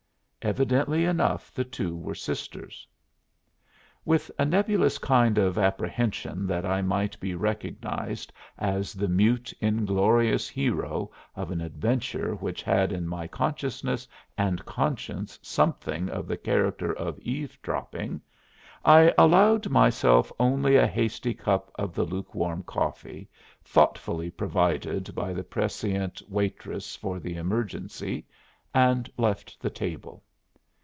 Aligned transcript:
Evidently 0.43 1.05
enough 1.05 1.53
the 1.53 1.63
two 1.63 1.95
were 1.95 2.15
sisters. 2.15 2.87
With 4.03 4.31
a 4.39 4.43
nebulous 4.43 4.97
kind 4.97 5.37
of 5.37 5.55
apprehension 5.59 6.47
that 6.47 6.65
I 6.65 6.81
might 6.81 7.19
be 7.19 7.35
recognized 7.35 8.33
as 8.57 8.93
the 8.93 9.07
mute 9.07 9.53
inglorious 9.61 10.49
hero 10.49 11.11
of 11.35 11.51
an 11.51 11.61
adventure 11.61 12.33
which 12.33 12.63
had 12.63 12.91
in 12.91 13.07
my 13.07 13.27
consciousness 13.27 14.07
and 14.35 14.65
conscience 14.65 15.37
something 15.43 16.09
of 16.09 16.27
the 16.27 16.37
character 16.37 16.91
of 16.91 17.19
eavesdropping, 17.19 18.19
I 18.83 19.13
allowed 19.19 19.69
myself 19.69 20.31
only 20.39 20.75
a 20.75 20.87
hasty 20.87 21.35
cup 21.35 21.71
of 21.75 21.93
the 21.93 22.03
lukewarm 22.03 22.63
coffee 22.63 23.29
thoughtfully 23.63 24.31
provided 24.31 25.13
by 25.13 25.33
the 25.33 25.43
prescient 25.43 26.19
waitress 26.27 26.95
for 26.95 27.19
the 27.19 27.35
emergency, 27.35 28.25
and 28.73 29.07
left 29.17 29.61
the 29.61 29.69
table. 29.69 30.23